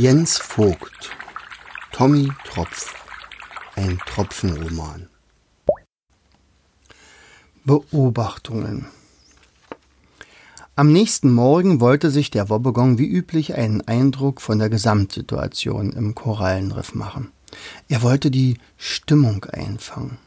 Jens 0.00 0.38
Vogt 0.38 1.10
Tommy 1.90 2.30
Tropf 2.44 2.94
Ein 3.74 3.98
Tropfenroman 4.06 5.08
Beobachtungen 7.64 8.86
Am 10.76 10.92
nächsten 10.92 11.32
Morgen 11.32 11.80
wollte 11.80 12.12
sich 12.12 12.30
der 12.30 12.48
Wobbegong 12.48 12.98
wie 12.98 13.08
üblich 13.08 13.56
einen 13.56 13.80
Eindruck 13.88 14.40
von 14.40 14.60
der 14.60 14.68
Gesamtsituation 14.68 15.92
im 15.94 16.14
Korallenriff 16.14 16.94
machen. 16.94 17.32
Er 17.88 18.02
wollte 18.02 18.30
die 18.30 18.58
Stimmung 18.76 19.46
einfangen. 19.46 20.18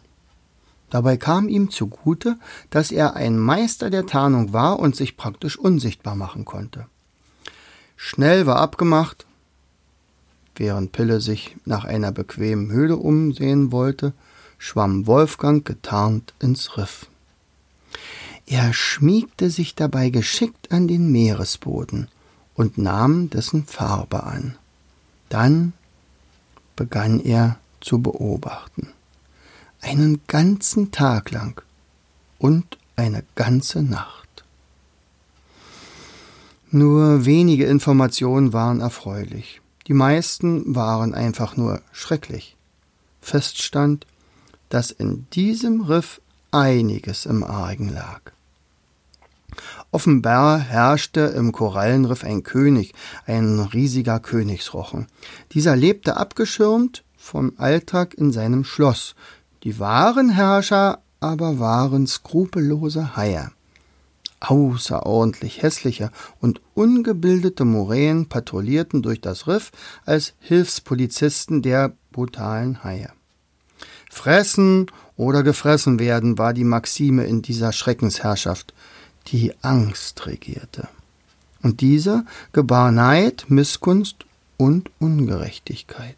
Dabei 0.89 1.15
kam 1.15 1.47
ihm 1.47 1.71
zugute, 1.71 2.37
dass 2.71 2.91
er 2.91 3.15
ein 3.15 3.39
Meister 3.39 3.89
der 3.89 4.05
Tarnung 4.05 4.51
war 4.51 4.79
und 4.79 4.97
sich 4.97 5.15
praktisch 5.15 5.57
unsichtbar 5.57 6.15
machen 6.15 6.43
konnte. 6.43 6.87
Schnell 7.95 8.45
war 8.45 8.57
abgemacht, 8.57 9.25
während 10.61 10.91
Pille 10.91 11.21
sich 11.21 11.55
nach 11.65 11.85
einer 11.85 12.11
bequemen 12.11 12.71
Höhle 12.71 12.95
umsehen 12.95 13.71
wollte, 13.71 14.13
schwamm 14.59 15.07
Wolfgang 15.07 15.65
getarnt 15.65 16.35
ins 16.39 16.77
Riff. 16.77 17.07
Er 18.45 18.71
schmiegte 18.71 19.49
sich 19.49 19.73
dabei 19.73 20.11
geschickt 20.11 20.71
an 20.71 20.87
den 20.87 21.11
Meeresboden 21.11 22.09
und 22.53 22.77
nahm 22.77 23.31
dessen 23.31 23.65
Farbe 23.65 24.21
an. 24.21 24.55
Dann 25.29 25.73
begann 26.75 27.19
er 27.19 27.57
zu 27.79 27.99
beobachten. 27.99 28.89
Einen 29.81 30.21
ganzen 30.27 30.91
Tag 30.91 31.31
lang 31.31 31.59
und 32.37 32.77
eine 32.95 33.23
ganze 33.33 33.81
Nacht. 33.81 34.43
Nur 36.69 37.25
wenige 37.25 37.65
Informationen 37.65 38.53
waren 38.53 38.79
erfreulich. 38.79 39.60
Die 39.87 39.93
meisten 39.93 40.75
waren 40.75 41.13
einfach 41.13 41.57
nur 41.57 41.81
schrecklich. 41.91 42.55
Feststand, 43.21 44.05
dass 44.69 44.91
in 44.91 45.27
diesem 45.33 45.81
Riff 45.81 46.21
einiges 46.51 47.25
im 47.25 47.43
Argen 47.43 47.89
lag. 47.89 48.21
Offenbar 49.91 50.59
herrschte 50.59 51.21
im 51.21 51.51
Korallenriff 51.51 52.23
ein 52.23 52.43
König, 52.43 52.93
ein 53.25 53.59
riesiger 53.59 54.19
Königsrochen. 54.19 55.07
Dieser 55.51 55.75
lebte 55.75 56.15
abgeschirmt 56.15 57.03
vom 57.17 57.53
Alltag 57.57 58.13
in 58.13 58.31
seinem 58.31 58.63
Schloss. 58.63 59.15
Die 59.63 59.79
wahren 59.79 60.29
Herrscher 60.29 60.99
aber 61.19 61.59
waren 61.59 62.07
skrupellose 62.07 63.15
Haie. 63.15 63.51
Außerordentlich 64.41 65.61
hässliche 65.61 66.11
und 66.39 66.61
ungebildete 66.73 67.63
Moränen 67.63 68.27
patrouillierten 68.27 69.01
durch 69.01 69.21
das 69.21 69.47
Riff 69.47 69.71
als 70.05 70.33
Hilfspolizisten 70.39 71.61
der 71.61 71.93
brutalen 72.11 72.83
Haie. 72.83 73.11
Fressen 74.09 74.87
oder 75.15 75.43
gefressen 75.43 75.99
werden 75.99 76.37
war 76.37 76.53
die 76.53 76.63
Maxime 76.63 77.23
in 77.25 77.41
dieser 77.41 77.71
Schreckensherrschaft 77.71 78.73
die 79.27 79.53
Angst 79.61 80.25
regierte. 80.25 80.89
Und 81.61 81.81
diese 81.81 82.25
gebar 82.51 82.91
Neid, 82.91 83.45
Missgunst 83.47 84.25
und 84.57 84.89
Ungerechtigkeit. 84.99 86.17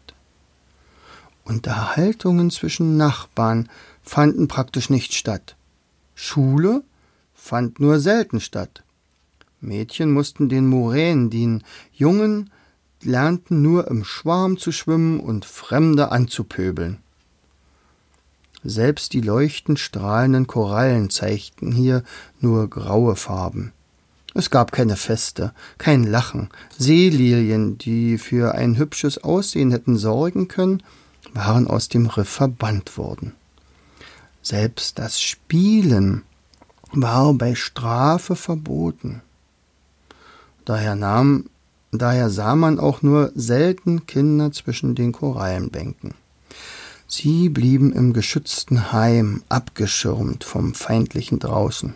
Unterhaltungen 1.44 2.50
zwischen 2.50 2.96
Nachbarn 2.96 3.68
fanden 4.02 4.48
praktisch 4.48 4.88
nicht 4.88 5.12
statt. 5.12 5.56
Schule 6.14 6.82
fand 7.44 7.78
nur 7.78 8.00
selten 8.00 8.40
statt. 8.40 8.82
Mädchen 9.60 10.10
mussten 10.10 10.48
den 10.48 10.66
Muränen 10.66 11.28
dienen, 11.28 11.62
Jungen 11.92 12.50
lernten 13.02 13.60
nur 13.60 13.86
im 13.88 14.02
Schwarm 14.02 14.56
zu 14.56 14.72
schwimmen 14.72 15.20
und 15.20 15.44
Fremde 15.44 16.10
anzupöbeln. 16.10 16.98
Selbst 18.62 19.12
die 19.12 19.20
leuchtend 19.20 19.78
strahlenden 19.78 20.46
Korallen 20.46 21.10
zeigten 21.10 21.70
hier 21.70 22.02
nur 22.40 22.70
graue 22.70 23.14
Farben. 23.14 23.72
Es 24.32 24.48
gab 24.48 24.72
keine 24.72 24.96
Feste, 24.96 25.52
kein 25.76 26.04
Lachen. 26.04 26.48
Seelilien, 26.78 27.76
die 27.76 28.16
für 28.16 28.54
ein 28.54 28.78
hübsches 28.78 29.22
Aussehen 29.22 29.70
hätten 29.70 29.98
sorgen 29.98 30.48
können, 30.48 30.82
waren 31.34 31.66
aus 31.66 31.90
dem 31.90 32.06
Riff 32.06 32.30
verbannt 32.30 32.96
worden. 32.96 33.34
Selbst 34.40 34.98
das 34.98 35.20
Spielen 35.20 36.22
war 37.02 37.34
bei 37.34 37.54
Strafe 37.54 38.36
verboten. 38.36 39.22
Daher 40.64 40.96
nahm, 40.96 41.50
daher 41.92 42.30
sah 42.30 42.54
man 42.54 42.78
auch 42.78 43.02
nur 43.02 43.32
selten 43.34 44.06
Kinder 44.06 44.52
zwischen 44.52 44.94
den 44.94 45.12
Korallenbänken. 45.12 46.14
Sie 47.06 47.48
blieben 47.48 47.92
im 47.92 48.12
geschützten 48.12 48.92
Heim, 48.92 49.42
abgeschirmt 49.48 50.42
vom 50.42 50.74
feindlichen 50.74 51.38
Draußen. 51.38 51.94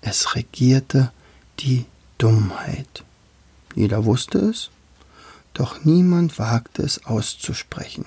Es 0.00 0.36
regierte 0.36 1.10
die 1.58 1.84
Dummheit. 2.18 3.04
Jeder 3.74 4.04
wusste 4.04 4.38
es, 4.38 4.70
doch 5.54 5.84
niemand 5.84 6.38
wagte 6.38 6.82
es 6.82 7.04
auszusprechen. 7.04 8.06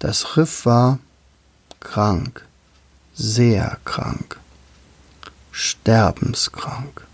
Das 0.00 0.36
Riff 0.36 0.66
war 0.66 0.98
krank, 1.80 2.47
sehr 3.18 3.78
krank, 3.84 4.38
sterbenskrank. 5.50 7.04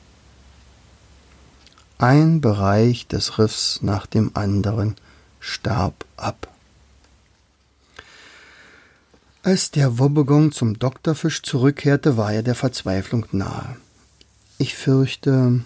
Ein 1.96 2.42
Bereich 2.42 3.06
des 3.06 3.38
Riffs 3.38 3.80
nach 3.80 4.04
dem 4.04 4.30
anderen 4.34 4.96
starb 5.40 6.04
ab. 6.18 6.48
Als 9.42 9.70
der 9.70 9.98
Wobbegong 9.98 10.52
zum 10.52 10.78
Doktorfisch 10.78 11.42
zurückkehrte, 11.42 12.18
war 12.18 12.32
er 12.32 12.42
der 12.42 12.54
Verzweiflung 12.54 13.24
nahe. 13.32 13.76
Ich 14.58 14.74
fürchte, 14.74 15.64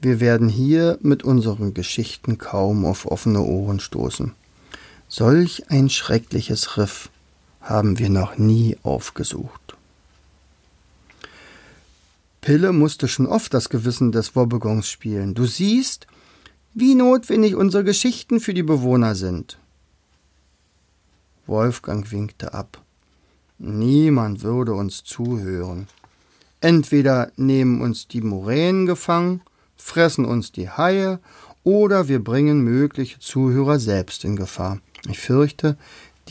wir 0.00 0.18
werden 0.18 0.48
hier 0.48 0.98
mit 1.02 1.22
unseren 1.22 1.72
Geschichten 1.72 2.38
kaum 2.38 2.84
auf 2.84 3.06
offene 3.06 3.42
Ohren 3.42 3.78
stoßen. 3.78 4.34
Solch 5.08 5.70
ein 5.70 5.88
schreckliches 5.88 6.76
Riff 6.76 7.10
haben 7.62 7.98
wir 7.98 8.10
noch 8.10 8.36
nie 8.36 8.76
aufgesucht. 8.82 9.76
Pille 12.40 12.72
musste 12.72 13.06
schon 13.06 13.26
oft 13.26 13.54
das 13.54 13.68
Gewissen 13.68 14.10
des 14.10 14.34
Wobbegongs 14.34 14.88
spielen. 14.88 15.34
Du 15.34 15.46
siehst, 15.46 16.08
wie 16.74 16.94
notwendig 16.94 17.54
unsere 17.54 17.84
Geschichten 17.84 18.40
für 18.40 18.52
die 18.52 18.64
Bewohner 18.64 19.14
sind. 19.14 19.58
Wolfgang 21.46 22.10
winkte 22.10 22.52
ab. 22.52 22.82
Niemand 23.58 24.42
würde 24.42 24.74
uns 24.74 25.04
zuhören. 25.04 25.86
Entweder 26.60 27.30
nehmen 27.36 27.80
uns 27.80 28.08
die 28.08 28.20
Muränen 28.20 28.86
gefangen, 28.86 29.42
fressen 29.76 30.24
uns 30.24 30.50
die 30.50 30.68
Haie, 30.68 31.20
oder 31.64 32.08
wir 32.08 32.22
bringen 32.22 32.62
mögliche 32.62 33.20
Zuhörer 33.20 33.78
selbst 33.78 34.24
in 34.24 34.34
Gefahr. 34.34 34.80
Ich 35.08 35.20
fürchte, 35.20 35.76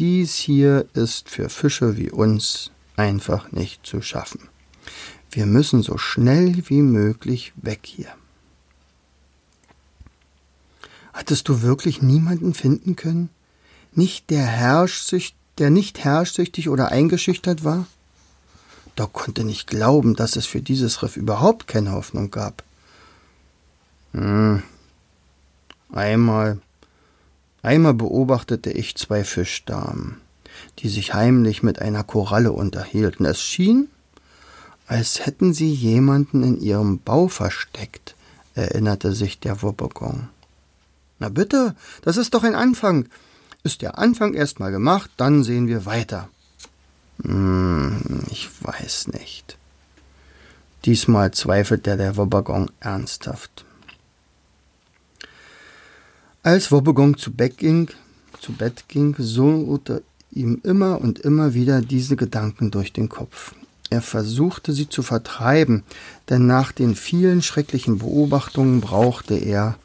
dies 0.02 0.36
hier 0.36 0.88
ist 0.94 1.30
für 1.30 1.48
Fische 1.48 1.96
wie 1.96 2.10
uns 2.10 2.72
einfach 2.98 3.52
nicht 3.52 3.86
zu 3.86 4.02
schaffen. 4.02 4.50
Wir 5.30 5.46
müssen 5.46 5.84
so 5.84 6.00
schnell 6.00 6.64
wie 6.68 6.82
möglich 6.82 7.54
weg 7.56 7.82
hier. 7.84 8.12
Hattest 11.14 11.48
du 11.50 11.62
wirklich 11.62 12.02
niemanden 12.02 12.56
finden 12.56 12.96
können? 12.96 13.30
Nicht 13.94 14.32
der 14.32 14.46
Herrschsücht 14.46 15.36
der 15.60 15.70
nicht 15.70 16.04
herrschsüchtig 16.04 16.70
oder 16.70 16.90
eingeschüchtert 16.90 17.64
war? 17.64 17.86
Doc 18.96 19.14
konnte 19.14 19.44
nicht 19.44 19.68
glauben, 19.68 20.16
dass 20.16 20.36
es 20.36 20.48
für 20.48 20.62
dieses 20.62 21.04
Riff 21.04 21.18
überhaupt 21.18 21.68
keine 21.68 21.92
Hoffnung 21.92 22.32
gab. 22.32 22.64
Hm. 24.14 24.64
Einmal, 25.92 26.60
einmal 27.62 27.94
beobachtete 27.94 28.72
ich 28.72 28.96
zwei 28.96 29.24
Fischdamen, 29.24 30.22
die 30.80 30.90
sich 30.90 31.14
heimlich 31.14 31.64
mit 31.64 31.80
einer 31.80 32.04
Koralle 32.04 32.52
unterhielten. 32.52 33.26
Es 33.26 33.42
schien, 33.42 33.88
als 34.88 35.26
hätten 35.26 35.54
sie 35.54 35.72
jemanden 35.72 36.44
in 36.44 36.60
ihrem 36.60 37.00
Bau 37.00 37.28
versteckt, 37.28 38.16
erinnerte 38.56 39.14
sich 39.14 39.40
der 39.40 39.62
Wuppergong. 39.62 40.30
Na 41.20 41.30
bitte, 41.30 41.76
das 42.02 42.18
ist 42.18 42.34
doch 42.34 42.44
ein 42.44 42.56
Anfang. 42.56 43.08
Ist 43.64 43.84
der 43.84 44.00
Anfang 44.00 44.34
erstmal 44.34 44.72
gemacht, 44.72 45.12
dann 45.18 45.44
sehen 45.44 45.68
wir 45.68 45.86
weiter. 45.86 46.30
Hm, 47.24 48.24
ich 48.32 48.50
weiß 48.62 49.10
nicht. 49.10 49.58
Diesmal 50.86 51.32
zweifelte 51.32 51.96
der 51.96 52.18
Wobbegong 52.18 52.72
ernsthaft. 52.80 53.66
Als 56.44 56.72
Wobbegong 56.72 57.18
zu 57.18 57.32
Bett 57.32 57.60
ging, 57.60 57.90
zu 58.40 58.54
Bett 58.54 58.86
ging, 58.88 59.16
surrte 59.20 60.02
ihm 60.32 60.60
immer 60.64 61.00
und 61.00 61.20
immer 61.20 61.54
wieder 61.54 61.82
diese 61.82 62.16
Gedanken 62.16 62.72
durch 62.72 62.92
den 62.92 63.10
Kopf. 63.10 63.54
Er 63.92 64.02
versuchte 64.02 64.74
sie 64.74 64.90
zu 64.90 65.04
vertreiben, 65.04 65.84
denn 66.30 66.48
nach 66.48 66.72
den 66.72 66.96
vielen 66.96 67.44
schrecklichen 67.44 68.00
Beobachtungen 68.00 68.82
brauchte 68.82 69.36
er 69.36 69.78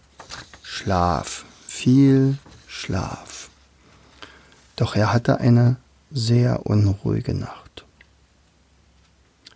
Schlaf, 0.62 1.44
viel 1.67 2.38
Schlaf. 2.67 3.50
Doch 4.76 4.97
er 4.97 5.12
hatte 5.12 5.41
eine 5.41 5.76
sehr 6.11 6.64
unruhige 6.64 7.35
Nacht. 7.35 7.85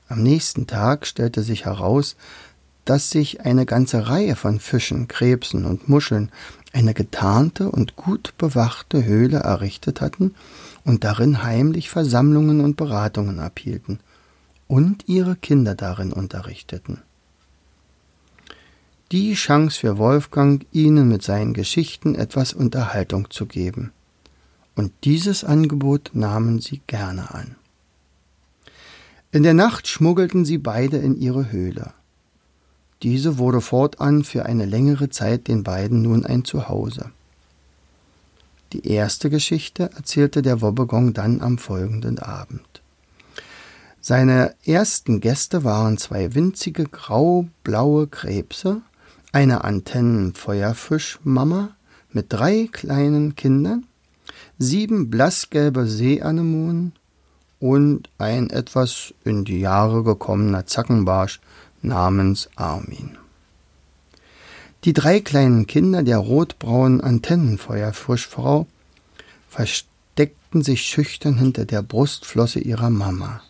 Am 0.09 0.23
nächsten 0.23 0.67
Tag 0.67 1.07
stellte 1.07 1.43
sich 1.43 1.65
heraus, 1.65 2.17
dass 2.91 3.09
sich 3.09 3.43
eine 3.43 3.67
ganze 3.67 4.09
Reihe 4.09 4.35
von 4.35 4.59
Fischen, 4.59 5.07
Krebsen 5.07 5.65
und 5.65 5.89
Muscheln 5.89 6.29
eine 6.73 6.93
getarnte 6.93 7.71
und 7.71 7.95
gut 7.95 8.35
bewachte 8.37 9.05
Höhle 9.05 9.39
errichtet 9.39 10.01
hatten 10.01 10.35
und 10.85 11.05
darin 11.05 11.45
heimlich 11.45 11.89
Versammlungen 11.89 12.61
und 12.61 12.77
Beratungen 12.77 13.39
abhielten 13.39 14.01
und 14.67 15.05
ihre 15.07 15.37
Kinder 15.37 15.77
darin 15.77 16.13
unterrichteten. 16.13 17.01
Die 19.13 19.35
Chance 19.35 19.79
für 19.79 19.97
Wolfgang, 19.97 20.67
ihnen 20.73 21.07
mit 21.07 21.23
seinen 21.23 21.55
Geschichten 21.55 22.17
etwas 22.17 22.53
Unterhaltung 22.53 23.31
zu 23.31 23.47
geben. 23.47 23.93
Und 24.75 24.91
dieses 25.05 25.45
Angebot 25.45 26.11
nahmen 26.15 26.61
sie 26.61 26.81
gerne 26.89 27.33
an. 27.33 27.55
In 29.31 29.45
der 29.45 29.55
Nacht 29.55 29.87
schmuggelten 29.87 30.45
sie 30.45 30.59
beide 30.59 30.97
in 30.97 31.15
ihre 31.21 31.53
Höhle. 31.53 31.93
Diese 33.03 33.39
wurde 33.39 33.61
fortan 33.61 34.25
für 34.25 34.47
eine 34.47 34.67
längere 34.67 35.09
Zeit 35.09 35.49
den 35.49 35.63
beiden 35.63 36.03
nun 36.03 36.27
ein 36.27 36.45
Zuhause. 36.45 37.11
Die 38.73 38.87
erste 38.87 39.31
Geschichte 39.31 39.91
erzählte 39.97 40.43
der 40.43 40.61
Wobbegong 40.61 41.13
dann 41.13 41.41
am 41.41 41.59
folgenden 41.59 42.19
Abend. 42.19 42.83
Seine 44.01 44.55
ersten 44.65 45.21
Gäste 45.21 45.65
waren 45.65 45.99
zwei 45.99 46.35
winzige 46.35 46.85
grau-blaue 46.85 48.07
Krebse, 48.07 48.83
eine 49.33 49.65
Antennenfeuerfischmama 49.65 51.71
mit 52.13 52.33
drei 52.33 52.69
kleinen 52.71 53.35
Kindern, 53.35 53.87
sieben 54.59 55.11
blassgelbe 55.11 55.87
Seeanemonen 55.87 56.93
und 57.59 58.09
ein 58.19 58.51
etwas 58.51 59.15
in 59.25 59.45
die 59.45 59.61
Jahre 59.61 60.03
gekommener 60.03 60.67
Zackenbarsch 60.67 61.41
namens 61.83 62.49
Armin. 62.57 63.17
Die 64.85 64.93
drei 64.93 65.21
kleinen 65.21 65.67
Kinder 65.67 66.03
der 66.03 66.19
rotbraunen 66.19 67.01
Antennenfeuerfischfrau 67.01 68.67
versteckten 69.49 70.63
sich 70.63 70.83
schüchtern 70.83 71.37
hinter 71.37 71.67
der 71.67 71.83
Brustflosse 71.83 72.61
ihrer 72.61 72.89
Mama. 72.89 73.43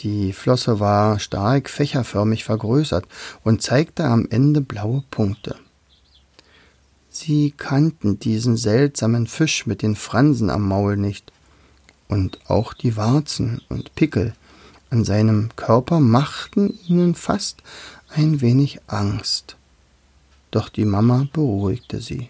Die 0.00 0.32
Flosse 0.32 0.80
war 0.80 1.18
stark 1.18 1.68
fächerförmig 1.68 2.44
vergrößert 2.44 3.06
und 3.44 3.62
zeigte 3.62 4.04
am 4.04 4.26
Ende 4.30 4.60
blaue 4.60 5.04
Punkte. 5.10 5.56
Sie 7.10 7.52
kannten 7.56 8.18
diesen 8.18 8.56
seltsamen 8.56 9.26
Fisch 9.26 9.66
mit 9.66 9.82
den 9.82 9.96
Fransen 9.96 10.48
am 10.48 10.66
Maul 10.66 10.96
nicht, 10.96 11.32
und 12.08 12.40
auch 12.48 12.72
die 12.72 12.96
Warzen 12.96 13.62
und 13.68 13.94
Pickel 13.94 14.34
an 14.90 15.04
seinem 15.04 15.50
Körper 15.56 16.00
machten 16.00 16.78
ihnen 16.86 17.14
fast 17.14 17.62
ein 18.08 18.40
wenig 18.40 18.80
Angst. 18.88 19.56
Doch 20.50 20.68
die 20.68 20.84
Mama 20.84 21.28
beruhigte 21.32 22.00
sie. 22.00 22.28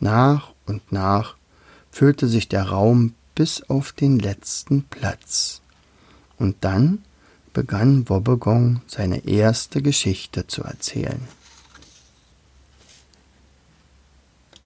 Nach 0.00 0.52
und 0.66 0.92
nach 0.92 1.36
füllte 1.90 2.26
sich 2.26 2.48
der 2.48 2.64
Raum 2.64 3.14
bis 3.34 3.62
auf 3.62 3.92
den 3.92 4.18
letzten 4.18 4.82
Platz. 4.84 5.60
Und 6.38 6.56
dann 6.60 7.04
begann 7.52 8.08
Wobbegong 8.08 8.82
seine 8.86 9.26
erste 9.26 9.82
Geschichte 9.82 10.46
zu 10.46 10.62
erzählen. 10.62 11.20